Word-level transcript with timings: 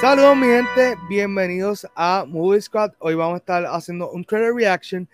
Saludos 0.00 0.36
mi 0.36 0.46
gente, 0.46 0.96
bienvenidos 1.08 1.84
a 1.96 2.24
Movie 2.24 2.60
Squad. 2.60 2.92
Hoy 3.00 3.16
vamos 3.16 3.34
a 3.34 3.38
estar 3.38 3.66
haciendo 3.66 4.08
un 4.12 4.24
trailer 4.24 4.54
reaction 4.54 5.08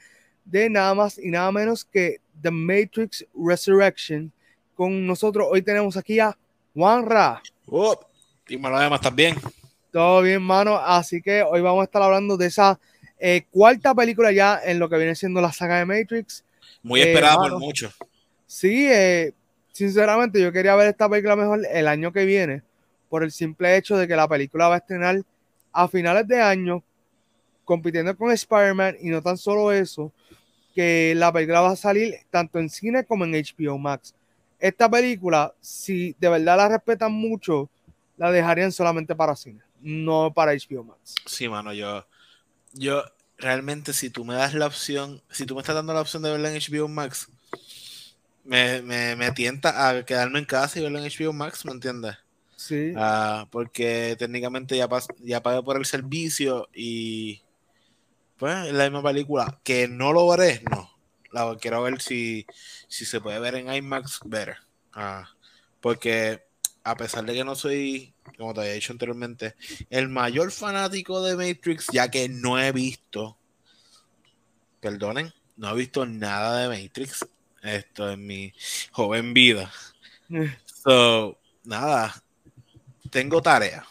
de 0.45 0.69
nada 0.69 0.93
más 0.95 1.19
y 1.19 1.31
nada 1.31 1.51
menos 1.53 1.87
que 1.87 2.21
The 2.43 2.51
Matrix 2.51 3.25
Resurrection. 3.35 4.31
Con 4.75 5.07
nosotros 5.07 5.49
hoy 5.51 5.63
tenemos 5.63 5.97
aquí 5.97 6.21
a 6.21 6.37
Juan 6.75 7.07
Ra. 7.07 7.43
Oh, 7.67 7.99
además 8.47 9.01
también. 9.01 9.37
Todo 9.91 10.21
bien, 10.21 10.43
mano. 10.43 10.77
Así 10.77 11.23
que 11.23 11.43
hoy 11.43 11.63
vamos 11.63 11.81
a 11.81 11.85
estar 11.85 12.03
hablando 12.03 12.37
de 12.37 12.49
esa 12.49 12.79
eh, 13.19 13.47
cuarta 13.51 13.95
película 13.95 14.33
ya 14.33 14.61
en 14.63 14.79
lo 14.79 14.91
que 14.91 14.99
viene 14.99 15.15
siendo 15.15 15.41
la 15.41 15.51
saga 15.51 15.79
de 15.79 15.87
Matrix. 15.87 16.45
Muy 16.83 17.01
esperada 17.01 17.37
por 17.37 17.59
muchos. 17.59 17.95
Sí, 18.47 18.87
eh, 18.87 19.33
sinceramente 19.73 20.43
yo 20.43 20.53
quería 20.53 20.77
ver 20.77 20.89
esta 20.89 21.09
película 21.09 21.37
mejor 21.37 21.63
el 21.73 21.89
año 21.89 22.13
que 22.13 22.27
viene 22.27 22.63
por 23.15 23.23
el 23.23 23.31
simple 23.31 23.77
hecho 23.77 23.97
de 23.97 24.09
que 24.09 24.17
la 24.17 24.27
película 24.27 24.67
va 24.67 24.75
a 24.75 24.79
estrenar 24.79 25.23
a 25.73 25.87
finales 25.87 26.27
de 26.27 26.43
año 26.43 26.83
compitiendo 27.65 28.17
con 28.17 28.33
Spider-Man 28.33 28.97
y 29.01 29.09
no 29.09 29.23
tan 29.23 29.39
solo 29.39 29.71
eso, 29.71 30.11
que 30.75 31.15
la 31.15 31.33
película 31.33 31.61
va 31.61 31.71
a 31.71 31.77
salir 31.77 32.17
tanto 32.29 32.59
en 32.59 32.69
cine 32.69 33.05
como 33.05 33.25
en 33.25 33.35
HBO 33.35 33.79
Max. 33.79 34.17
Esta 34.59 34.91
película, 34.91 35.55
si 35.61 36.17
de 36.19 36.29
verdad 36.29 36.57
la 36.57 36.69
respetan 36.69 37.13
mucho, 37.13 37.71
la 38.17 38.33
dejarían 38.33 38.73
solamente 38.73 39.15
para 39.15 39.37
cine, 39.37 39.61
no 39.81 40.33
para 40.35 40.51
HBO 40.51 40.83
Max. 40.83 41.15
Sí, 41.25 41.49
mano, 41.49 41.73
yo, 41.73 42.05
yo 42.73 43.05
realmente 43.39 43.93
si 43.93 44.11
tú 44.11 44.25
me 44.25 44.35
das 44.35 44.55
la 44.55 44.67
opción, 44.67 45.23
si 45.31 45.47
tú 45.47 45.55
me 45.55 45.61
estás 45.61 45.77
dando 45.77 45.95
la 45.95 46.01
opción 46.01 46.25
de 46.25 46.33
verla 46.33 46.51
en 46.53 46.61
HBO 46.61 46.89
Max, 46.89 47.29
me, 48.43 48.83
me, 48.83 49.15
me 49.15 49.31
tienta 49.31 49.89
a 49.89 50.05
quedarme 50.05 50.41
en 50.41 50.47
casa 50.47 50.81
y 50.81 50.83
verla 50.83 50.99
en 50.99 51.09
HBO 51.09 51.33
Max, 51.33 51.65
¿me 51.65 51.71
entiendes? 51.71 52.17
Sí. 52.57 52.93
Ah, 52.97 53.47
porque 53.51 54.17
técnicamente 54.19 54.77
ya, 54.77 54.89
ya 55.21 55.43
pagué 55.43 55.63
por 55.63 55.77
el 55.77 55.85
servicio 55.85 56.69
y 56.75 57.43
pues 58.37 58.73
la 58.73 58.85
misma 58.85 59.03
película. 59.03 59.61
Que 59.63 59.89
no 59.89 60.13
lo 60.13 60.29
veré, 60.29 60.63
no. 60.71 60.91
La 61.33 61.57
quiero 61.61 61.83
ver 61.83 62.01
si, 62.01 62.47
si 62.89 63.05
se 63.05 63.21
puede 63.21 63.41
ver 63.41 63.57
en 63.57 63.73
IMAX, 63.73 64.21
ver. 64.25 64.57
Ah, 64.93 65.29
porque 65.81 66.45
a 66.85 66.97
pesar 66.97 67.25
de 67.25 67.35
que 67.35 67.45
no 67.45 67.55
soy, 67.55 68.15
como 68.37 68.55
te 68.55 68.61
había 68.61 68.73
dicho 68.75 68.93
anteriormente, 68.93 69.55
el 69.91 70.09
mayor 70.09 70.53
fanático 70.53 71.23
de 71.23 71.37
Matrix, 71.37 71.87
ya 71.93 72.11
que 72.11 72.29
no 72.29 72.59
he 72.59 72.71
visto, 72.73 73.37
perdonen, 74.81 75.33
no 75.57 75.71
he 75.71 75.77
visto 75.77 76.07
nada 76.07 76.69
de 76.69 76.83
Matrix 76.83 77.27
esto 77.63 78.11
en 78.11 78.27
mi 78.27 78.53
joven 78.93 79.35
vida. 79.35 79.73
So, 80.85 81.39
nada, 81.65 82.23
tengo 83.15 83.41
tarea. 83.41 83.87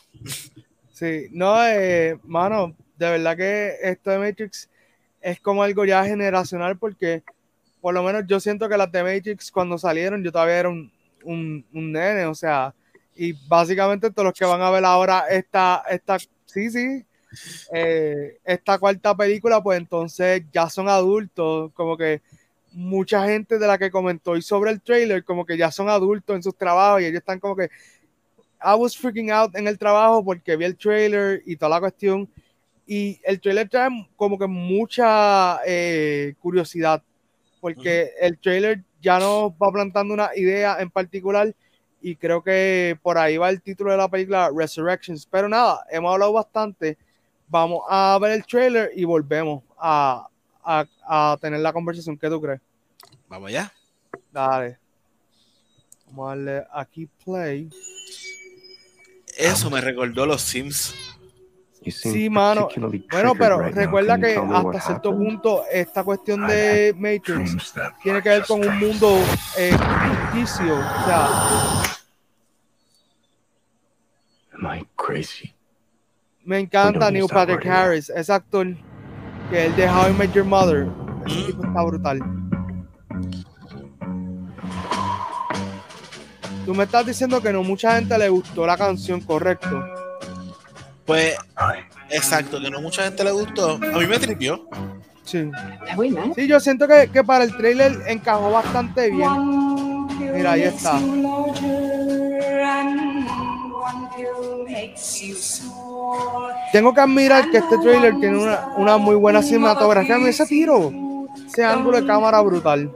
Sí, 0.91 1.27
no, 1.31 1.65
eh, 1.65 2.19
mano, 2.23 2.75
de 2.97 3.09
verdad 3.09 3.37
que 3.37 3.77
esto 3.81 4.11
de 4.11 4.17
Matrix 4.17 4.69
es 5.21 5.39
como 5.39 5.63
algo 5.63 5.85
ya 5.85 6.03
generacional 6.03 6.77
porque 6.77 7.23
por 7.79 7.93
lo 7.93 8.03
menos 8.03 8.25
yo 8.27 8.41
siento 8.41 8.67
que 8.67 8.75
las 8.75 8.91
de 8.91 9.01
Matrix 9.01 9.49
cuando 9.49 9.77
salieron 9.77 10.21
yo 10.25 10.31
todavía 10.33 10.59
era 10.59 10.69
un, 10.69 10.91
un, 11.23 11.63
nene, 11.71 12.25
o 12.25 12.35
sea, 12.35 12.75
y 13.15 13.31
básicamente 13.47 14.11
todos 14.11 14.25
los 14.25 14.33
que 14.33 14.43
van 14.43 14.61
a 14.61 14.69
ver 14.71 14.83
ahora 14.83 15.25
esta, 15.29 15.83
esta 15.89 16.19
sí, 16.19 16.69
sí, 16.69 17.05
eh, 17.73 18.39
esta 18.43 18.77
cuarta 18.77 19.15
película, 19.15 19.63
pues 19.63 19.79
entonces 19.79 20.43
ya 20.51 20.69
son 20.69 20.89
adultos, 20.89 21.71
como 21.73 21.95
que 21.95 22.21
mucha 22.73 23.25
gente 23.25 23.57
de 23.57 23.67
la 23.67 23.77
que 23.77 23.89
comentó 23.89 24.31
hoy 24.31 24.41
sobre 24.41 24.71
el 24.71 24.81
trailer, 24.81 25.23
como 25.23 25.45
que 25.45 25.55
ya 25.55 25.71
son 25.71 25.87
adultos 25.87 26.35
en 26.35 26.43
sus 26.43 26.57
trabajos 26.57 27.01
y 27.01 27.05
ellos 27.05 27.19
están 27.19 27.39
como 27.39 27.55
que, 27.55 27.69
I 28.63 28.75
was 28.75 28.95
freaking 28.95 29.29
out 29.31 29.55
en 29.55 29.67
el 29.67 29.77
trabajo 29.77 30.23
porque 30.23 30.55
vi 30.55 30.65
el 30.65 30.77
trailer 30.77 31.41
y 31.45 31.55
toda 31.55 31.69
la 31.69 31.79
cuestión. 31.79 32.29
Y 32.85 33.19
el 33.23 33.39
trailer 33.39 33.69
trae 33.69 33.89
como 34.15 34.37
que 34.37 34.47
mucha 34.47 35.59
eh, 35.65 36.35
curiosidad, 36.41 37.01
porque 37.61 38.11
el 38.19 38.37
trailer 38.39 38.83
ya 39.01 39.19
nos 39.19 39.51
va 39.51 39.71
plantando 39.71 40.13
una 40.13 40.29
idea 40.35 40.77
en 40.79 40.89
particular 40.89 41.53
y 42.01 42.15
creo 42.17 42.43
que 42.43 42.97
por 43.01 43.17
ahí 43.17 43.37
va 43.37 43.49
el 43.49 43.61
título 43.61 43.91
de 43.91 43.97
la 43.97 44.09
película 44.09 44.51
Resurrections. 44.53 45.25
Pero 45.25 45.47
nada, 45.47 45.85
hemos 45.89 46.11
hablado 46.11 46.33
bastante. 46.33 46.97
Vamos 47.47 47.83
a 47.87 48.17
ver 48.21 48.31
el 48.31 48.45
trailer 48.45 48.91
y 48.95 49.05
volvemos 49.05 49.63
a, 49.77 50.27
a, 50.63 50.85
a 51.05 51.37
tener 51.39 51.59
la 51.61 51.71
conversación. 51.71 52.17
¿Qué 52.17 52.29
tú 52.29 52.41
crees? 52.41 52.59
Vamos 53.29 53.49
allá. 53.49 53.71
Dale. 54.31 54.77
Vamos 56.07 56.25
a 56.25 56.29
darle 56.29 56.63
aquí 56.73 57.09
play. 57.23 57.69
Eso 59.37 59.69
me 59.69 59.81
recordó 59.81 60.25
los 60.25 60.41
Sims. 60.41 60.93
Sí, 61.91 62.29
mano. 62.29 62.69
Bueno, 63.11 63.33
pero 63.37 63.59
recuerda 63.59 64.17
que 64.17 64.37
hasta 64.37 64.79
cierto 64.79 65.11
punto 65.11 65.63
esta 65.71 66.03
cuestión 66.03 66.47
de 66.47 66.93
Matrix 66.97 67.73
tiene 68.01 68.21
que 68.21 68.29
ver 68.29 68.45
con 68.45 68.65
un 68.65 68.79
mundo 68.79 69.19
eh, 69.57 69.75
ficticio. 70.31 70.75
O 70.75 71.05
sea. 71.05 71.29
Me 76.45 76.59
encanta 76.59 77.11
Neil 77.11 77.27
Patrick 77.27 77.65
Harris, 77.65 78.09
ese 78.09 78.31
actor 78.31 78.67
que 79.49 79.65
él 79.65 79.75
de 79.75 79.89
How 79.89 80.09
I 80.09 80.13
Met 80.13 80.33
Your 80.33 80.45
Mother. 80.45 80.87
Ese 81.25 81.47
tipo 81.47 81.65
está 81.65 81.83
brutal. 81.83 82.19
Tú 86.65 86.73
me 86.73 86.85
estás 86.85 87.05
diciendo 87.05 87.41
que 87.41 87.51
no 87.51 87.63
mucha 87.63 87.95
gente 87.95 88.17
le 88.17 88.29
gustó 88.29 88.65
la 88.65 88.77
canción, 88.77 89.19
correcto. 89.21 89.83
Pues, 91.05 91.35
exacto, 92.09 92.61
que 92.61 92.69
no 92.69 92.79
mucha 92.81 93.03
gente 93.03 93.23
le 93.23 93.31
gustó. 93.31 93.71
A 93.71 93.77
mí 93.99 94.07
me 94.07 94.17
tripió. 94.19 94.67
Sí. 95.25 95.49
Sí, 96.35 96.47
yo 96.47 96.59
siento 96.59 96.87
que, 96.87 97.09
que 97.11 97.23
para 97.23 97.43
el 97.43 97.55
trailer 97.55 98.03
encajó 98.07 98.51
bastante 98.51 99.09
bien. 99.09 100.07
Mira, 100.33 100.53
ahí 100.53 100.63
está. 100.63 100.99
Tengo 106.71 106.93
que 106.93 107.01
admirar 107.01 107.49
que 107.51 107.57
este 107.57 107.77
trailer 107.77 108.17
tiene 108.19 108.37
una, 108.37 108.67
una 108.77 108.97
muy 108.97 109.15
buena 109.15 109.41
cinematografía. 109.41 110.17
Mira 110.17 110.29
ese 110.29 110.45
tiro, 110.45 110.91
ese 111.45 111.63
ángulo 111.63 111.99
de 111.99 112.07
cámara 112.07 112.41
brutal. 112.41 112.91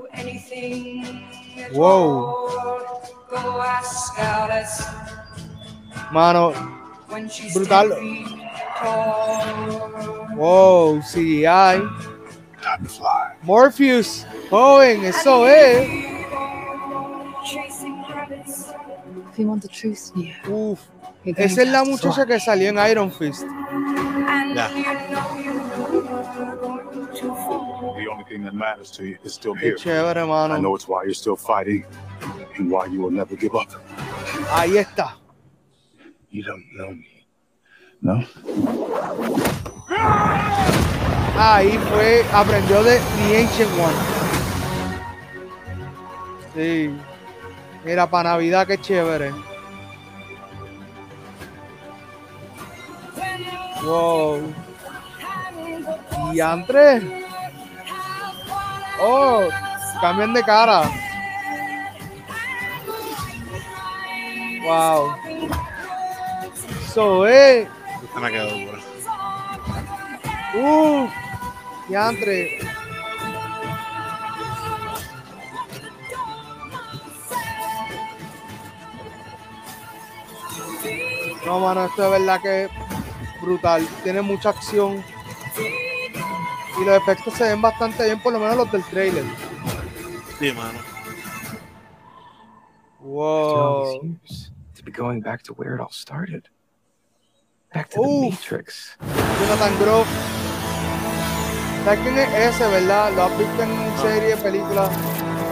Wow. 1.73 2.46
Mano, 6.11 6.53
brutal. 7.53 7.89
Wow, 10.35 11.01
CGI. 11.01 11.81
Morpheus, 13.43 14.25
joven, 14.49 15.05
eso 15.05 15.47
es. 15.47 15.89
Uf, 20.49 20.79
esa 21.23 21.61
es 21.61 21.67
la 21.69 21.83
muchacha 21.83 22.25
que 22.25 22.39
salió 22.39 22.69
en 22.69 22.77
Iron 22.89 23.11
Fist. 23.11 23.43
Ya. 24.55 24.69
The 27.97 28.07
only 28.09 28.23
thing 28.25 28.43
that 28.43 28.53
matters 28.53 28.91
to 28.91 29.03
you 29.03 29.17
is 29.23 29.33
still 29.33 29.53
here. 29.53 29.75
Qué 29.75 29.83
chévere, 29.83 30.25
mano. 30.25 30.55
I 30.55 30.59
know 30.59 30.75
it's 30.75 30.87
why 30.87 31.03
you're 31.03 31.13
still 31.13 31.35
fighting 31.35 31.83
and 32.59 32.71
why 32.71 32.85
you 32.85 33.01
will 33.01 33.11
never 33.11 33.35
give 33.35 33.55
up. 33.55 33.67
Ahí 34.51 34.77
está. 34.77 35.15
You 36.29 36.43
don't 36.43 36.63
know 36.75 36.91
me. 36.91 37.25
No? 38.01 38.23
Ahí 41.39 41.77
fue, 41.89 42.25
aprendió 42.33 42.83
de 42.83 42.99
The 42.99 43.37
Ancient 43.41 43.71
One. 43.79 43.95
Sí. 46.55 46.91
Mira, 47.85 48.09
para 48.09 48.31
Navidad, 48.31 48.67
qué 48.67 48.77
chévere. 48.77 49.31
Wow. 53.83 54.53
Y 56.33 56.39
Andrés. 56.39 57.03
Oh, 58.99 59.47
cambian 60.01 60.33
de 60.33 60.43
cara. 60.43 61.06
Wow. 64.67 65.15
So, 66.93 67.25
eh. 67.25 67.69
Esta 68.03 68.19
me 68.19 68.31
quedó 68.31 68.49
dura. 68.49 68.79
Uh, 70.55 71.07
Yantre. 71.89 72.59
No, 81.45 81.59
mano, 81.61 81.85
esto 81.85 82.03
es 82.03 82.11
verdad 82.11 82.41
que 82.41 82.65
es 82.65 82.71
brutal. 83.41 83.87
Tiene 84.03 84.21
mucha 84.21 84.49
acción. 84.49 85.01
Y 86.81 86.83
los 86.83 86.97
efectos 86.97 87.35
se 87.35 87.45
ven 87.45 87.61
bastante 87.61 88.03
bien, 88.03 88.21
por 88.21 88.33
lo 88.33 88.39
menos 88.39 88.57
los 88.57 88.71
del 88.73 88.83
trailer. 88.83 89.23
Sí, 90.39 90.51
mano. 90.51 90.79
Wow. 92.99 94.17
Be 94.87 94.93
going 94.93 95.19
back 95.19 95.43
to 95.43 95.53
where 95.55 95.75
it 95.75 95.81
all 95.81 95.91
started. 95.91 96.47
Back 97.73 97.89
to 97.89 97.99
Uf. 97.99 98.05
the 98.05 98.29
Matrix. 98.29 98.95
Jonathan 99.01 99.77
Groff. 99.79 100.07
¿Sabes 101.83 101.99
quién 102.03 102.17
es 102.17 102.55
ese, 102.55 102.65
verdad? 102.71 103.11
¿Lo 103.13 103.23
has 103.23 103.37
visto 103.37 103.63
en 103.63 103.97
serie, 103.97 104.37
película? 104.37 104.89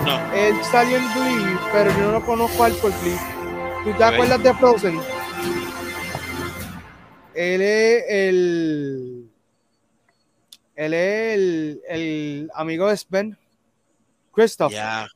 No, 0.06 0.34
Él 0.34 0.56
salió 0.72 0.96
en 0.96 1.04
Glee, 1.12 1.58
pero 1.74 1.92
yo 1.92 2.00
no 2.00 2.12
lo 2.14 2.26
conozco 2.26 2.64
a 2.64 2.68
él 2.68 2.76
por 2.76 2.92
Glee. 3.02 3.18
¿Tú 3.84 3.92
te 3.98 4.04
acuerdas 4.06 4.42
de 4.42 4.54
Frozen? 4.54 5.02
Él 7.34 7.62
es 7.62 8.04
el. 8.08 9.30
Él 10.76 10.94
es 10.94 11.36
el, 11.36 11.82
el 11.90 12.52
amigo 12.56 12.88
de 12.88 12.96
Sven. 12.96 13.38
Christoph. 14.32 14.72
ya. 14.72 15.10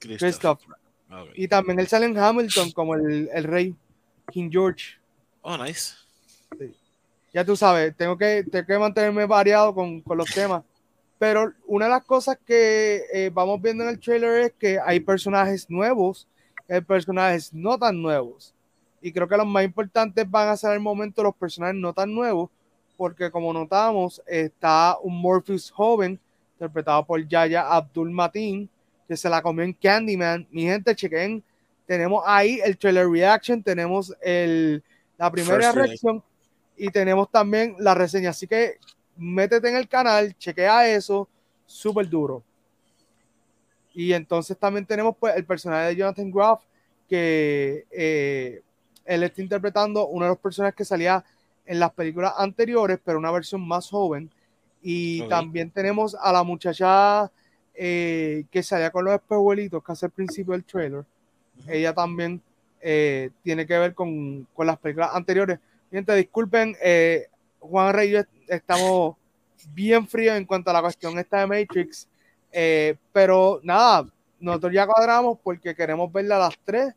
Christoph. 0.00 0.60
Ok. 1.22 1.30
Y 1.34 1.48
también 1.48 1.78
él 1.78 1.86
sale 1.86 2.06
en 2.06 2.18
Hamilton 2.18 2.72
como 2.72 2.94
el, 2.94 3.28
el 3.32 3.44
rey, 3.44 3.74
King 4.30 4.50
George. 4.50 4.96
Oh, 5.42 5.56
nice. 5.56 5.94
ya 7.32 7.44
tú 7.44 7.56
sabes, 7.56 7.94
tengo 7.96 8.16
que, 8.16 8.44
tengo 8.50 8.66
que 8.66 8.78
mantenerme 8.78 9.26
variado 9.26 9.74
con, 9.74 10.00
con 10.00 10.18
los 10.18 10.32
temas. 10.32 10.62
Pero 11.18 11.52
una 11.66 11.86
de 11.86 11.90
las 11.92 12.04
cosas 12.04 12.38
que 12.44 13.02
eh, 13.12 13.30
vamos 13.32 13.60
viendo 13.62 13.84
en 13.84 13.90
el 13.90 14.00
trailer 14.00 14.42
es 14.42 14.52
que 14.58 14.78
hay 14.78 15.00
personajes 15.00 15.70
nuevos, 15.70 16.26
hay 16.68 16.80
personajes 16.80 17.52
no 17.52 17.78
tan 17.78 18.00
nuevos. 18.02 18.54
Y 19.00 19.12
creo 19.12 19.28
que 19.28 19.36
los 19.36 19.46
más 19.46 19.64
importantes 19.64 20.28
van 20.28 20.48
a 20.48 20.56
ser 20.56 20.72
el 20.72 20.80
momento 20.80 21.22
los 21.22 21.34
personajes 21.34 21.76
no 21.76 21.92
tan 21.92 22.12
nuevos, 22.12 22.50
porque 22.96 23.30
como 23.30 23.52
notamos, 23.52 24.22
está 24.26 24.96
un 25.02 25.20
Morpheus 25.20 25.70
joven, 25.70 26.18
interpretado 26.54 27.04
por 27.04 27.26
Yaya 27.26 27.68
Abdul 27.68 28.10
Mateen, 28.10 28.68
que 29.06 29.16
se 29.16 29.28
la 29.28 29.42
comió 29.42 29.64
en 29.64 29.72
Candyman. 29.72 30.46
Mi 30.50 30.62
gente, 30.62 30.94
chequen, 30.94 31.42
tenemos 31.86 32.22
ahí 32.26 32.60
el 32.64 32.76
trailer 32.76 33.08
reaction, 33.08 33.62
tenemos 33.62 34.14
el, 34.22 34.82
la 35.18 35.30
primera 35.30 35.72
First 35.72 35.76
reacción 35.76 36.22
y 36.76 36.90
tenemos 36.90 37.30
también 37.30 37.76
la 37.78 37.94
reseña. 37.94 38.30
Así 38.30 38.46
que 38.46 38.78
métete 39.16 39.68
en 39.68 39.76
el 39.76 39.88
canal, 39.88 40.36
chequea 40.36 40.88
eso, 40.88 41.28
súper 41.66 42.08
duro. 42.08 42.42
Y 43.92 44.12
entonces 44.12 44.58
también 44.58 44.84
tenemos 44.84 45.16
pues 45.16 45.36
el 45.36 45.44
personaje 45.44 45.88
de 45.88 45.96
Jonathan 45.96 46.30
Groff, 46.30 46.62
que 47.08 47.84
eh, 47.90 48.60
él 49.04 49.22
está 49.22 49.40
interpretando 49.40 50.06
uno 50.08 50.24
de 50.24 50.30
los 50.30 50.38
personajes 50.38 50.74
que 50.74 50.84
salía 50.84 51.24
en 51.66 51.78
las 51.78 51.92
películas 51.92 52.34
anteriores, 52.36 52.98
pero 53.04 53.18
una 53.18 53.30
versión 53.30 53.66
más 53.66 53.88
joven. 53.88 54.30
Y 54.82 55.22
Ok. 55.22 55.28
también 55.28 55.70
tenemos 55.70 56.16
a 56.20 56.32
la 56.32 56.42
muchacha 56.42 57.30
eh, 57.74 58.44
que 58.50 58.62
salía 58.62 58.90
con 58.90 59.04
los 59.04 59.14
espejuelitos, 59.14 59.82
casi 59.82 60.06
al 60.06 60.12
principio 60.12 60.52
del 60.52 60.64
trailer. 60.64 61.04
Ella 61.66 61.92
también 61.94 62.40
eh, 62.80 63.30
tiene 63.42 63.66
que 63.66 63.78
ver 63.78 63.94
con, 63.94 64.46
con 64.54 64.66
las 64.66 64.78
películas 64.78 65.10
anteriores. 65.12 65.58
Gente, 65.90 66.14
disculpen, 66.14 66.76
eh, 66.82 67.28
Juan 67.60 67.94
Rey 67.94 68.08
y 68.08 68.12
yo 68.12 68.18
est- 68.20 68.28
estamos 68.48 69.16
bien 69.72 70.06
fríos 70.06 70.36
en 70.36 70.44
cuanto 70.44 70.70
a 70.70 70.72
la 70.74 70.82
cuestión 70.82 71.18
esta 71.18 71.40
de 71.40 71.46
Matrix, 71.46 72.06
eh, 72.52 72.96
pero 73.12 73.60
nada, 73.62 74.06
nosotros 74.38 74.72
ya 74.72 74.86
cuadramos 74.86 75.38
porque 75.42 75.74
queremos 75.74 76.12
verla 76.12 76.36
a 76.36 76.40
las 76.40 76.58
tres, 76.64 76.92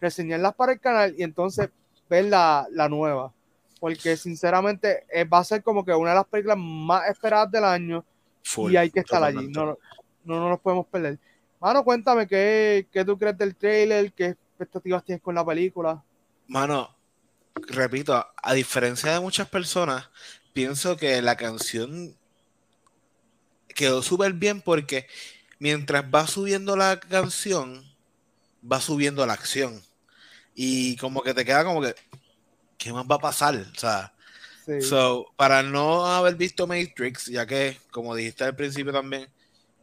reseñarlas 0.00 0.54
para 0.54 0.72
el 0.72 0.80
canal 0.80 1.14
y 1.16 1.22
entonces 1.22 1.68
ver 2.08 2.24
la, 2.24 2.66
la 2.72 2.88
nueva, 2.88 3.32
porque 3.78 4.16
sinceramente 4.16 5.04
eh, 5.10 5.24
va 5.24 5.38
a 5.38 5.44
ser 5.44 5.62
como 5.62 5.84
que 5.84 5.94
una 5.94 6.10
de 6.10 6.16
las 6.16 6.26
películas 6.26 6.58
más 6.58 7.08
esperadas 7.08 7.50
del 7.52 7.64
año 7.64 8.04
Full, 8.42 8.72
y 8.72 8.76
hay 8.76 8.90
que 8.90 9.00
estar 9.00 9.22
allí, 9.22 9.48
no, 9.48 9.66
no, 9.66 9.78
no, 10.24 10.38
no 10.38 10.48
nos 10.48 10.60
podemos 10.60 10.86
perder. 10.86 11.18
Mano, 11.60 11.84
cuéntame 11.84 12.26
qué, 12.26 12.86
qué 12.92 13.04
tú 13.04 13.18
crees 13.18 13.36
del 13.36 13.56
trailer, 13.56 14.12
qué 14.12 14.26
expectativas 14.26 15.04
tienes 15.04 15.22
con 15.22 15.34
la 15.34 15.44
película. 15.44 16.02
Mano, 16.46 16.96
repito, 17.54 18.26
a 18.36 18.54
diferencia 18.54 19.12
de 19.12 19.20
muchas 19.20 19.48
personas, 19.48 20.08
pienso 20.52 20.96
que 20.96 21.20
la 21.22 21.36
canción 21.36 22.16
quedó 23.74 24.02
súper 24.02 24.32
bien 24.32 24.60
porque 24.60 25.06
mientras 25.58 26.04
va 26.04 26.26
subiendo 26.26 26.76
la 26.76 27.00
canción, 27.00 27.84
va 28.60 28.80
subiendo 28.80 29.26
la 29.26 29.32
acción. 29.32 29.82
Y 30.54 30.96
como 30.96 31.22
que 31.22 31.34
te 31.34 31.44
queda 31.44 31.64
como 31.64 31.82
que, 31.82 31.94
¿qué 32.76 32.92
más 32.92 33.06
va 33.10 33.16
a 33.16 33.20
pasar? 33.20 33.54
O 33.56 33.78
sea, 33.78 34.12
Sí. 34.68 34.82
So, 34.82 35.32
para 35.36 35.62
no 35.62 36.04
haber 36.04 36.34
visto 36.34 36.66
Matrix, 36.66 37.24
ya 37.24 37.46
que, 37.46 37.78
como 37.90 38.14
dijiste 38.14 38.44
al 38.44 38.54
principio 38.54 38.92
también, 38.92 39.26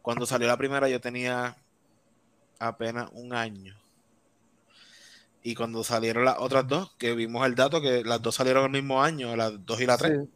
cuando 0.06 0.24
salió 0.24 0.46
la 0.46 0.56
primera 0.56 0.88
yo 0.88 1.00
tenía 1.00 1.56
apenas 2.60 3.10
un 3.12 3.34
año. 3.34 3.76
Y 5.42 5.56
cuando 5.56 5.82
salieron 5.82 6.24
las 6.24 6.36
otras 6.38 6.68
dos, 6.68 6.94
que 6.96 7.12
vimos 7.16 7.44
el 7.44 7.56
dato 7.56 7.80
que 7.80 8.04
las 8.04 8.22
dos 8.22 8.36
salieron 8.36 8.66
el 8.66 8.70
mismo 8.70 9.02
año, 9.02 9.34
las 9.34 9.66
dos 9.66 9.80
y 9.80 9.86
la 9.86 9.98
tres, 9.98 10.20
Sí. 10.20 10.28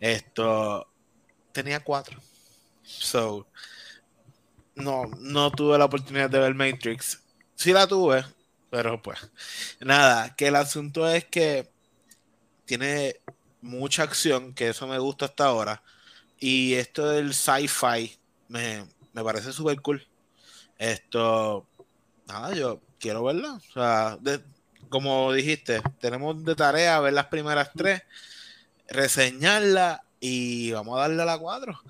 esto 0.00 0.88
tenía 1.52 1.84
cuatro. 1.84 2.18
So, 2.82 3.46
no, 4.74 5.04
no 5.20 5.52
tuve 5.52 5.78
la 5.78 5.84
oportunidad 5.84 6.28
de 6.28 6.40
ver 6.40 6.56
Matrix. 6.56 7.22
Sí 7.54 7.72
la 7.72 7.86
tuve, 7.86 8.24
pero 8.70 9.00
pues, 9.00 9.20
nada, 9.78 10.34
que 10.34 10.48
el 10.48 10.56
asunto 10.56 11.08
es 11.08 11.24
que 11.26 11.70
tiene 12.64 13.20
mucha 13.60 14.02
acción, 14.02 14.52
que 14.52 14.70
eso 14.70 14.88
me 14.88 14.98
gusta 14.98 15.26
hasta 15.26 15.44
ahora. 15.44 15.80
Y 16.40 16.74
esto 16.74 17.08
del 17.10 17.34
sci-fi 17.34 18.18
me, 18.48 18.84
me 19.12 19.22
parece 19.24 19.52
súper 19.52 19.80
cool. 19.80 20.06
Esto, 20.78 21.66
nada, 22.26 22.54
yo 22.54 22.80
quiero 22.98 23.22
verla. 23.24 23.54
O 23.54 23.72
sea, 23.72 24.18
de- 24.20 24.42
como 24.88 25.32
dijiste, 25.32 25.82
tenemos 26.00 26.44
de 26.44 26.54
tarea 26.54 27.00
ver 27.00 27.12
las 27.14 27.26
primeras 27.26 27.70
tres, 27.74 28.02
reseñarla 28.88 30.04
y 30.20 30.70
vamos 30.72 30.96
a 30.96 31.02
darle 31.02 31.22
a 31.22 31.26
la 31.26 31.38
cuatro. 31.38 31.80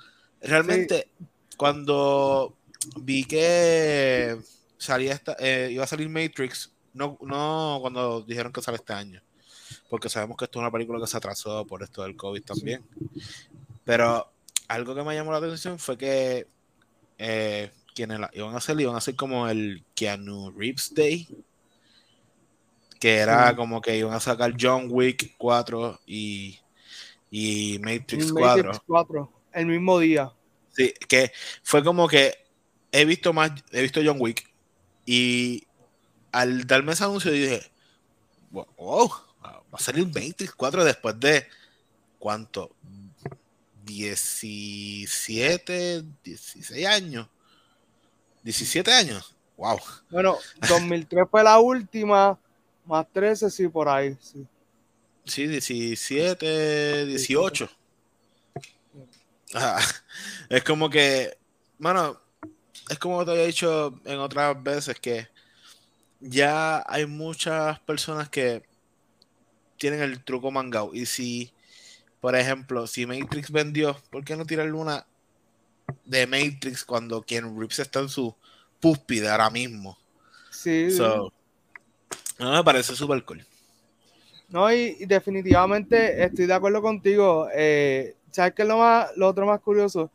Realmente, 0.41 1.09
cuando 1.57 2.57
vi 2.97 3.25
que 3.25 4.39
salía 4.79 5.13
esta, 5.13 5.37
eh, 5.39 5.69
iba 5.73 5.85
a 5.85 5.89
salir 5.89 6.09
Matrix, 6.09 6.73
no, 6.93 7.19
no 7.23 7.79
cuando 7.81 8.21
dijeron 8.23 8.53
que 8.53 8.63
sale 8.63 8.77
este 8.77 8.93
año, 8.93 9.23
porque 9.89 10.09
sabemos 10.09 10.37
que 10.37 10.45
esto 10.45 10.59
es 10.59 10.63
una 10.63 10.71
película 10.71 11.01
que 11.01 11.07
se 11.07 11.17
atrasó 11.17 11.67
por 11.67 11.83
esto 11.83 12.03
del 12.03 12.17
COVID 12.17 12.43
también. 12.45 12.85
Pero 13.85 14.33
algo 14.69 14.95
que 14.95 15.03
me 15.03 15.15
llamó 15.15 15.33
la 15.33 15.39
atención 15.39 15.79
fue 15.79 15.97
que 15.99 16.47
eh, 17.19 17.71
quienes 17.95 18.19
la 18.21 18.31
iban 18.33 18.55
a 18.55 18.59
hacer, 18.59 18.81
iban 18.81 18.95
a 18.95 18.99
hacer 18.99 19.17
como 19.17 19.49
el 19.49 19.85
Keanu 19.95 20.51
Reeves 20.51 20.93
Day, 20.95 21.29
que 23.01 23.17
era 23.17 23.51
Sí. 23.51 23.57
como 23.57 23.81
que 23.81 23.97
iban 23.97 24.15
a 24.15 24.21
sacar 24.21 24.55
John 24.59 24.87
Wick 24.91 25.35
4 25.39 26.01
y, 26.07 26.59
y 27.31 27.79
Matrix 27.81 28.29
Y 28.29 28.31
4. 28.31 28.65
Matrix 28.65 28.85
4, 28.87 29.33
el 29.53 29.67
mismo 29.67 29.99
día. 29.99 30.33
Sí, 30.71 30.93
que 31.09 31.31
fue 31.63 31.85
como 31.85 32.09
que 32.09 32.35
he 32.91 33.05
visto 33.05 33.33
más, 33.33 33.53
he 33.71 33.83
visto 33.83 34.01
John 34.05 34.17
Wick 34.21 34.51
y 35.07 35.67
al 36.33 36.67
darme 36.67 36.93
ese 36.93 37.05
anuncio 37.05 37.31
dije, 37.31 37.63
wow, 38.51 38.67
wow, 38.77 39.09
va 39.43 39.63
a 39.73 39.79
salir 39.79 40.07
Matrix 40.07 40.53
4 40.55 40.85
después 40.85 41.19
de 41.21 41.47
¿cuánto? 42.19 42.75
17, 43.85 46.05
16 46.23 46.87
años. 46.87 47.29
17 48.43 48.93
años. 48.93 49.35
Wow. 49.57 49.79
Bueno, 50.11 50.37
2003 50.69 51.25
fue 51.31 51.45
la 51.45 51.59
última, 51.59 52.39
más 52.85 53.07
13, 53.13 53.51
sí, 53.51 53.69
por 53.69 53.89
ahí. 53.89 54.17
Sí. 54.21 54.47
Sí, 55.25 55.47
17, 55.47 57.07
18. 57.07 57.71
Ah, 59.55 59.81
es 60.49 60.65
como 60.65 60.91
que, 60.91 61.39
mano, 61.79 62.21
es 62.91 62.99
como 62.99 63.25
te 63.25 63.31
había 63.31 63.47
dicho 63.47 63.99
en 64.05 64.19
otras 64.19 64.61
veces 64.63 65.01
que 65.01 65.29
ya 66.21 66.85
hay 66.87 67.07
muchas 67.07 67.81
personas 67.81 68.29
que 68.29 68.63
tienen 69.79 70.03
el 70.03 70.23
truco 70.23 70.51
mangao. 70.51 70.95
Y 70.95 71.07
si, 71.07 71.51
por 72.25 72.37
ejemplo, 72.37 72.87
si 72.87 73.05
Matrix 73.05 73.51
vendió, 73.51 73.95
¿por 74.09 74.25
qué 74.25 74.35
no 74.35 74.47
tirarle 74.47 74.73
una 74.73 75.05
de 76.07 76.27
Matrix 76.27 76.83
cuando 76.83 77.21
quien 77.21 77.55
Reeves 77.55 77.81
está 77.81 78.01
en 78.01 78.09
su 78.09 78.35
púspide 78.81 79.29
ahora 79.29 79.51
mismo? 79.51 79.99
Sí, 80.51 80.91
So, 80.91 81.31
no 82.39 82.53
me 82.53 82.65
parece 82.65 82.97
súper 82.97 83.23
cool. 83.27 83.45
No, 84.49 84.73
y, 84.73 84.97
y 85.01 85.05
definitivamente 85.05 86.25
estoy 86.25 86.47
de 86.47 86.55
acuerdo 86.55 86.81
contigo. 86.81 87.49
Eh, 87.55 88.17
¿Sabes 88.31 88.55
qué 88.55 88.63
es 88.63 88.69
lo, 88.69 88.79
más, 88.79 89.15
lo 89.19 89.29
otro 89.29 89.45
más 89.45 89.61
curioso? 89.61 90.11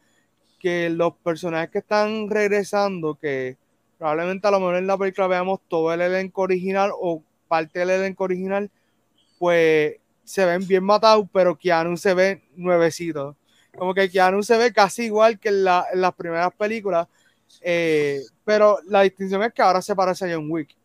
Que 0.60 0.90
los 0.90 1.14
personajes 1.18 1.70
que 1.70 1.78
están 1.78 2.28
regresando, 2.28 3.20
que 3.22 3.56
probablemente 4.00 4.48
a 4.48 4.52
lo 4.52 4.60
mejor 4.60 4.78
en 4.78 4.88
la 4.88 4.98
película 4.98 5.28
veamos 5.28 5.60
todo 5.68 5.94
el 5.94 6.02
elenco 6.02 6.42
original 6.42 6.90
o 6.92 7.22
parte 7.48 7.78
del 7.78 7.92
elenco 7.92 8.24
original, 8.24 8.72
pues 9.38 9.98
se 10.30 10.46
ven 10.46 10.68
bien 10.68 10.84
matados, 10.84 11.28
pero 11.34 11.58
Keanu 11.58 11.98
se 11.98 12.14
ve 12.14 12.44
nuevecito. 12.56 13.38
Como 13.78 13.94
que 13.94 14.10
Keanu 14.10 14.44
se 14.44 14.58
ve 14.58 14.74
casi 14.74 15.06
igual 15.06 15.40
que 15.40 15.50
en, 15.50 15.64
la- 15.64 15.88
en 15.94 16.02
las 16.02 16.14
primeras 16.16 16.54
películas, 16.56 17.08
eh, 17.62 18.22
pero 18.46 18.80
la 18.88 19.02
distinción 19.04 19.44
es 19.44 19.54
que 19.54 19.62
ahora 19.62 19.82
se 19.82 19.96
parece 19.96 20.26
a 20.32 20.36
John 20.36 20.48
Wick. 20.52 20.76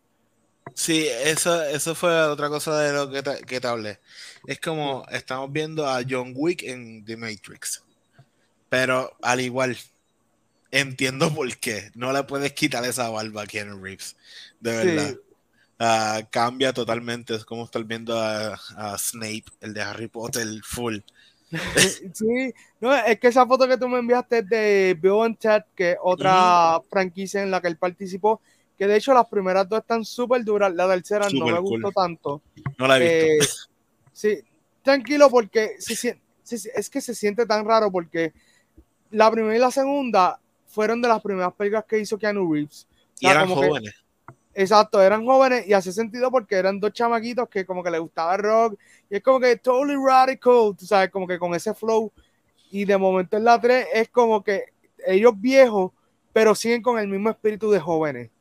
Sí, 0.73 1.07
eso, 1.07 1.63
eso 1.63 1.95
fue 1.95 2.11
otra 2.23 2.49
cosa 2.49 2.77
de 2.81 2.91
lo 2.93 3.09
que 3.09 3.23
te, 3.23 3.41
que 3.45 3.61
te 3.61 3.67
hablé. 3.67 3.99
Es 4.45 4.59
como 4.59 5.05
estamos 5.11 5.51
viendo 5.51 5.87
a 5.87 6.01
John 6.07 6.33
Wick 6.35 6.63
en 6.63 7.05
The 7.05 7.15
Matrix. 7.17 7.83
Pero 8.69 9.17
al 9.21 9.41
igual, 9.41 9.77
entiendo 10.71 11.33
por 11.33 11.55
qué. 11.57 11.91
No 11.95 12.13
le 12.13 12.23
puedes 12.23 12.53
quitar 12.53 12.85
esa 12.85 13.09
barba 13.09 13.43
a 13.43 13.47
Keanu 13.47 13.81
Reeves. 13.83 14.17
De 14.59 14.73
verdad. 14.77 15.15
Sí. 15.15 15.24
Ah, 15.79 16.21
cambia 16.29 16.71
totalmente. 16.73 17.35
Es 17.35 17.45
como 17.45 17.65
estar 17.65 17.83
viendo 17.83 18.17
a, 18.19 18.53
a 18.77 18.97
Snape, 18.97 19.45
el 19.61 19.73
de 19.73 19.81
Harry 19.81 20.07
Potter, 20.07 20.47
full. 20.63 20.97
Sí, 22.13 22.53
no, 22.81 22.93
es 22.93 23.19
que 23.19 23.27
esa 23.27 23.45
foto 23.45 23.67
que 23.67 23.77
tú 23.77 23.87
me 23.87 23.99
enviaste 23.99 24.39
es 24.39 24.49
de 24.49 24.99
and 25.23 25.37
Ted, 25.37 25.63
que 25.75 25.91
es 25.91 25.97
otra 26.01 26.81
franquicia 26.89 27.43
en 27.43 27.51
la 27.51 27.61
que 27.61 27.67
él 27.67 27.77
participó, 27.77 28.41
que 28.77 28.87
de 28.87 28.97
hecho 28.97 29.13
las 29.13 29.27
primeras 29.27 29.67
dos 29.69 29.79
están 29.79 30.03
súper 30.03 30.43
duras, 30.43 30.73
la 30.73 30.87
tercera 30.87 31.27
no 31.31 31.45
me 31.45 31.57
cool. 31.59 31.81
gustó 31.81 31.91
tanto. 31.91 32.41
No 32.77 32.87
la 32.87 32.97
he 32.97 33.37
visto. 33.37 33.55
Eh, 33.55 33.69
sí, 34.11 34.37
tranquilo 34.81 35.29
porque 35.29 35.75
se 35.79 35.95
se- 35.95 36.71
es 36.75 36.89
que 36.89 37.01
se 37.01 37.15
siente 37.15 37.45
tan 37.45 37.65
raro 37.65 37.91
porque 37.91 38.33
la 39.11 39.31
primera 39.31 39.55
y 39.55 39.59
la 39.59 39.71
segunda 39.71 40.39
fueron 40.67 41.01
de 41.01 41.07
las 41.07 41.21
primeras 41.21 41.53
películas 41.53 41.85
que 41.87 41.99
hizo 41.99 42.17
Keanu 42.17 42.51
Reeves. 42.53 42.87
O 42.91 43.15
y 43.19 43.27
eran 43.27 43.47
que- 43.47 43.53
jóvenes. 43.53 43.93
Exacto, 44.57 45.01
eran 45.01 45.25
jóvenes 45.25 45.67
y 45.67 45.73
hace 45.73 45.91
sentido 45.91 46.31
porque 46.31 46.55
eran 46.55 46.79
dos 46.79 46.93
chamaquitos 46.93 47.49
que 47.49 47.65
como 47.65 47.83
que 47.83 47.91
les 47.91 47.99
gustaba 47.99 48.35
el 48.35 48.41
rock 48.41 48.79
y 49.09 49.17
es 49.17 49.21
como 49.21 49.37
que 49.37 49.57
totally 49.57 49.97
radical, 49.97 50.73
tú 50.77 50.85
sabes, 50.85 51.09
como 51.11 51.27
que 51.27 51.37
con 51.37 51.53
ese 51.53 51.73
flow 51.73 52.09
y 52.71 52.85
de 52.85 52.97
momento 52.97 53.35
en 53.35 53.43
la 53.43 53.59
3 53.59 53.87
es 53.93 54.07
como 54.07 54.41
que 54.41 54.63
ellos 55.05 55.33
viejos 55.35 55.91
pero 56.31 56.55
siguen 56.55 56.81
con 56.81 56.97
el 56.97 57.09
mismo 57.09 57.29
espíritu 57.29 57.69
de 57.69 57.81
jóvenes 57.81 58.31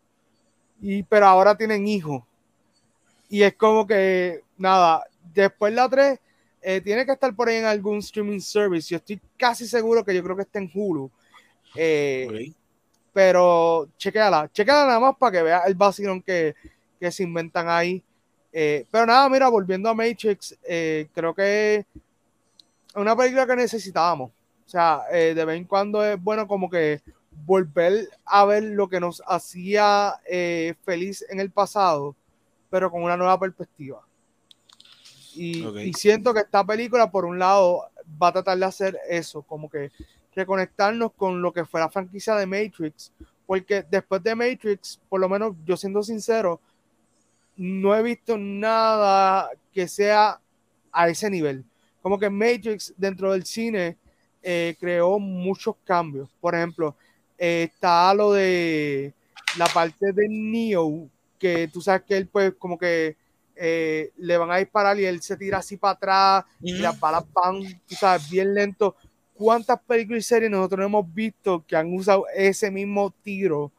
y 0.80 1.02
pero 1.02 1.26
ahora 1.26 1.56
tienen 1.56 1.88
hijos 1.88 2.23
y 3.28 3.42
es 3.42 3.54
como 3.54 3.85
que 3.85 4.42
nada, 4.56 5.02
después 5.35 5.75
la 5.75 5.88
3 5.88 6.21
eh, 6.62 6.80
tiene 6.80 7.04
que 7.04 7.12
estar 7.12 7.35
por 7.35 7.49
ahí 7.49 7.56
en 7.56 7.64
algún 7.64 7.99
streaming 7.99 8.38
service, 8.38 8.88
yo 8.88 8.99
estoy 8.99 9.21
casi 9.37 9.66
seguro 9.66 10.04
que 10.04 10.14
yo 10.14 10.23
creo 10.23 10.37
que 10.37 10.42
está 10.42 10.61
en 10.61 10.71
Hulu. 10.73 11.11
Eh. 11.75 12.54
Pero 13.14 13.88
chequeala, 13.97 14.50
chequeala 14.52 14.87
nada 14.87 15.00
más 15.00 15.16
para 15.16 15.33
que 15.33 15.42
veas 15.42 15.66
el 15.66 15.76
vacilón 15.76 16.21
que, 16.21 16.54
que 16.99 17.12
se 17.12 17.23
inventan 17.23 17.68
ahí. 17.68 18.02
Eh, 18.52 18.85
pero 18.90 19.06
nada, 19.06 19.28
mira, 19.28 19.49
volviendo 19.49 19.88
a 19.88 19.94
Matrix, 19.94 20.59
eh, 20.68 21.09
creo 21.14 21.33
que 21.33 21.76
es 21.76 21.87
una 22.97 23.16
película 23.16 23.47
que 23.47 23.54
necesitábamos. 23.54 24.30
O 24.30 24.68
sea, 24.68 25.02
eh, 25.12 25.33
de 25.33 25.44
vez 25.44 25.56
en 25.56 25.64
cuando 25.64 26.04
es 26.04 26.21
bueno 26.21 26.49
como 26.49 26.68
que 26.68 27.02
volver 27.47 28.09
a 28.25 28.44
ver 28.47 28.64
lo 28.64 28.88
que 28.88 28.99
nos 28.99 29.23
hacía 29.26 30.14
feliz 30.85 31.25
en 31.28 31.38
el 31.38 31.50
pasado, 31.50 32.16
pero 32.68 32.90
con 32.90 33.02
una 33.02 33.16
nueva 33.16 33.38
perspectiva. 33.38 34.00
Y, 35.35 35.66
y 35.78 35.92
siento 35.92 36.35
que 36.35 36.40
esta 36.40 36.64
película, 36.64 37.11
por 37.11 37.25
un 37.25 37.38
lado, 37.38 37.90
va 38.21 38.28
a 38.28 38.33
tratar 38.33 38.59
de 38.59 38.64
hacer 38.64 38.99
eso, 39.09 39.42
como 39.42 39.68
que 39.68 39.90
reconectarnos 40.35 41.12
con 41.12 41.43
lo 41.43 41.53
que 41.53 41.64
fue 41.64 41.81
la 41.81 41.88
franquicia 41.88 42.35
de 42.35 42.47
Matrix, 42.47 43.12
porque 43.47 43.85
después 43.88 44.23
de 44.23 44.35
Matrix, 44.35 45.00
por 45.09 45.21
lo 45.21 45.29
menos 45.29 45.55
yo 45.64 45.76
siendo 45.76 46.03
sincero, 46.03 46.61
no 47.57 47.95
he 47.95 48.03
visto 48.03 48.37
nada 48.37 49.50
que 49.73 49.87
sea 49.87 50.41
a 50.93 51.09
ese 51.09 51.31
nivel. 51.31 51.64
Como 52.03 52.19
que 52.19 52.31
Matrix 52.31 52.93
dentro 52.97 53.33
del 53.33 53.45
cine 53.45 53.97
eh, 54.43 54.76
creó 54.79 55.19
muchos 55.19 55.76
cambios. 55.85 56.29
Por 56.41 56.55
ejemplo, 56.55 56.97
eh, 57.38 57.71
está 57.73 58.12
lo 58.14 58.33
de 58.33 59.14
la 59.57 59.67
parte 59.67 60.12
de 60.12 60.29
Neo, 60.29 61.09
que 61.38 61.69
tú 61.69 61.81
sabes 61.81 62.03
que 62.03 62.17
él 62.17 62.26
pues 62.26 62.55
como 62.59 62.79
que 62.79 63.17
eh, 63.57 64.11
le 64.17 64.37
van 64.37 64.50
a 64.50 64.57
disparar 64.57 64.99
y 64.99 65.05
él 65.05 65.23
se 65.23 65.37
tira 65.37 65.59
así 65.59 65.76
para 65.76 65.93
atrás 65.93 66.45
y 66.61 66.73
las 66.75 66.99
balas 66.99 67.25
van, 67.33 67.61
tú 67.87 67.95
sabes, 67.95 68.29
bien 68.29 68.53
lento. 68.53 68.97
¿Cuántas 69.35 69.81
películas 69.81 70.21
y 70.21 70.23
series 70.23 70.50
nosotros 70.50 70.79
no 70.81 70.87
hemos 70.87 71.12
visto 71.14 71.64
que 71.67 71.76
han 71.76 71.93
usado 71.93 72.25
ese 72.35 72.71
mismo 72.71 73.12
tiro? 73.23 73.73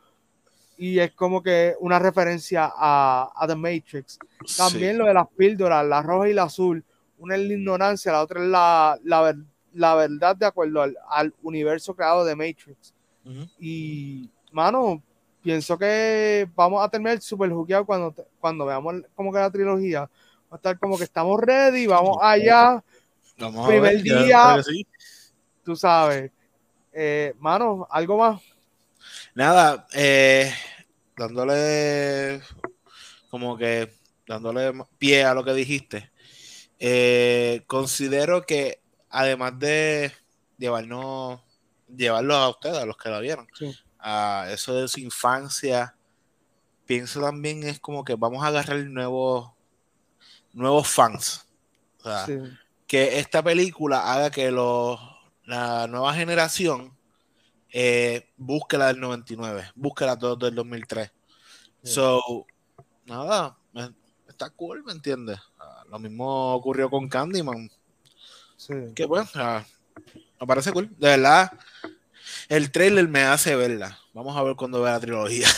Y 0.78 1.00
es 1.00 1.12
como 1.14 1.42
que 1.42 1.74
una 1.80 2.00
referencia 2.00 2.70
a, 2.76 3.32
a 3.36 3.48
The 3.48 3.56
Matrix. 3.56 4.20
También 4.58 4.94
Sí. 4.94 4.98
lo 4.98 5.06
de 5.06 5.14
las 5.14 5.28
píldoras, 5.30 5.86
la 5.86 6.02
roja 6.02 6.28
y 6.30 6.34
la 6.34 6.44
azul. 6.44 6.84
Una 7.18 7.36
es 7.36 7.42
la 7.42 7.54
ignorancia, 7.54 8.12
la 8.12 8.22
otra 8.22 8.42
es 8.44 8.48
la, 8.48 9.00
la, 9.04 9.22
ver- 9.22 9.46
la 9.74 9.96
verdad 9.96 10.36
de 10.36 10.46
acuerdo 10.46 10.82
al, 10.82 10.98
al 11.10 11.34
universo 11.44 11.96
creado 11.96 12.26
de 12.26 12.36
Matrix. 12.36 12.94
Y, 13.58 14.30
mano, 14.52 15.02
pienso 15.42 15.78
que 15.78 16.48
vamos 16.56 16.84
a 16.84 16.90
terminar 16.90 17.22
super 17.22 17.50
jugueado 17.50 17.86
cuando, 17.86 18.14
cuando 18.40 18.66
veamos 18.66 18.96
como 19.16 19.32
que 19.32 19.40
la 19.40 19.50
trilogía. 19.50 20.02
Va 20.02 20.10
a 20.52 20.56
estar 20.58 20.78
como 20.78 20.98
que 20.98 21.06
estamos 21.06 21.40
ready, 21.40 21.88
vamos 21.88 22.18
allá, 22.22 22.84
Vamos 23.38 23.66
primer 23.68 23.92
a 23.92 23.94
ver, 23.94 24.04
ya 24.04 24.24
día. 24.24 24.64
Tú 25.65 25.75
sabes. 25.75 26.31
Eh, 26.93 27.34
mano, 27.39 27.88
algo 27.91 28.17
más. 28.17 28.41
Nada, 29.34 29.86
eh, 29.93 30.53
dándole 31.17 32.41
como 33.29 33.57
que 33.57 33.91
dándole 34.27 34.72
pie 34.98 35.25
a 35.25 35.34
lo 35.34 35.43
que 35.43 35.53
dijiste. 35.53 36.12
eh, 36.77 37.63
considero 37.67 38.45
que 38.45 38.81
además 39.10 39.57
de 39.57 40.12
llevarnos, 40.57 41.39
llevarlos 41.88 42.36
a 42.36 42.50
ustedes, 42.50 42.77
a 42.77 42.86
los 42.86 42.98
que 42.98 43.10
la 43.10 43.19
vieron, 43.22 43.48
Sí. 43.57 43.74
a 43.98 44.48
eso 44.51 44.74
de 44.75 44.88
su 44.89 45.00
infancia, 45.00 45.95
pienso 46.86 47.22
también 47.22 47.63
es 47.63 47.79
como 47.79 48.03
que 48.03 48.15
vamos 48.15 48.43
a 48.43 48.48
agarrar 48.48 48.77
nuevos, 48.88 49.51
nuevos 50.51 50.88
fans. 50.89 51.48
O 52.00 52.03
sea, 52.03 52.25
Sí. 52.25 52.39
que 52.88 53.19
esta 53.19 53.41
película 53.41 54.12
haga 54.13 54.29
que 54.29 54.51
los, 54.51 55.00
la 55.46 55.88
nueva 55.88 56.14
generación 56.14 56.96
eh, 57.72 58.30
busque 58.38 58.78
la 58.78 58.88
del 58.88 59.00
99, 59.00 59.72
busque 59.75 60.06
la 60.06 60.16
dos 60.16 60.40
del 60.40 60.56
2003. 60.56 61.12
Sí. 61.84 61.92
So, 61.94 62.46
nada, 63.06 63.58
me- 63.74 63.94
está 64.28 64.50
cool, 64.50 64.84
¿me 64.84 64.92
entiendes? 64.94 65.40
Ah, 65.60 65.84
lo 65.90 66.00
mismo 66.00 66.54
ocurrió 66.56 66.90
con 66.90 67.08
Candyman, 67.10 67.70
sí. 68.58 68.74
que 68.96 69.06
bueno, 69.06 69.28
me 69.36 70.48
parece 70.48 70.72
cool. 70.72 70.90
De 70.98 71.10
verdad, 71.10 71.52
el 72.50 72.72
trailer 72.72 73.08
me 73.08 73.24
hace 73.24 73.56
verla. 73.56 73.98
Vamos 74.14 74.36
a 74.36 74.44
ver 74.44 74.56
cuando 74.56 74.82
vea 74.82 74.94
la 74.94 75.00
trilogía. 75.00 75.48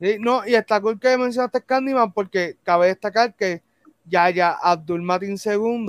Sí, 0.00 0.16
no, 0.18 0.46
y 0.46 0.54
está 0.56 0.80
cool 0.80 0.98
que 0.98 1.16
mencionaste 1.16 1.62
Candyman 1.62 2.12
porque 2.12 2.58
cabe 2.64 2.88
destacar 2.88 3.32
que 3.34 3.62
ya 4.04 4.28
ya 4.28 4.50
Abdul 4.50 5.00
Matin 5.00 5.38
II 5.42 5.86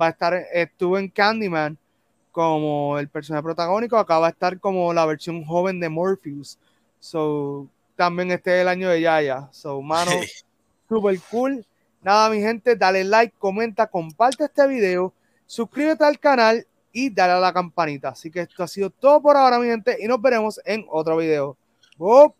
va 0.00 0.06
a 0.06 0.10
estar, 0.10 0.34
estuvo 0.52 0.98
en 0.98 1.08
Candyman 1.08 1.76
como 2.36 2.98
el 2.98 3.08
personaje 3.08 3.42
protagónico, 3.42 3.96
acaba 3.96 4.26
de 4.26 4.32
estar 4.32 4.60
como 4.60 4.92
la 4.92 5.06
versión 5.06 5.42
joven 5.42 5.80
de 5.80 5.88
Morpheus. 5.88 6.58
So, 7.00 7.66
también 7.96 8.30
este 8.30 8.56
es 8.56 8.60
el 8.60 8.68
año 8.68 8.90
de 8.90 9.00
Yaya. 9.00 9.48
So, 9.52 9.80
mano, 9.80 10.10
super 10.86 11.18
cool. 11.30 11.64
Nada, 12.02 12.28
mi 12.28 12.42
gente, 12.42 12.76
dale 12.76 13.04
like, 13.04 13.34
comenta, 13.38 13.86
comparte 13.86 14.44
este 14.44 14.66
video, 14.66 15.14
suscríbete 15.46 16.04
al 16.04 16.18
canal 16.18 16.66
y 16.92 17.08
dale 17.08 17.32
a 17.32 17.40
la 17.40 17.54
campanita. 17.54 18.10
Así 18.10 18.30
que 18.30 18.42
esto 18.42 18.62
ha 18.62 18.68
sido 18.68 18.90
todo 18.90 19.22
por 19.22 19.34
ahora, 19.34 19.58
mi 19.58 19.68
gente, 19.68 19.96
y 19.98 20.06
nos 20.06 20.20
veremos 20.20 20.60
en 20.66 20.84
otro 20.90 21.16
video. 21.16 21.56
¡Bop! 21.96 22.36